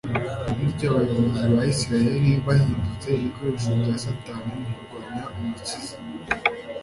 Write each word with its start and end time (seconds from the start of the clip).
Bityo, 0.59 0.85
abayobozi 0.91 1.43
ba 1.55 1.63
Isiraheli 1.73 2.31
bahindutse 2.45 3.07
ibikoresho 3.15 3.69
bya 3.79 3.95
Satani 4.03 4.53
mu 4.69 4.77
kurwanya 4.87 5.23
Umukiza. 5.33 5.95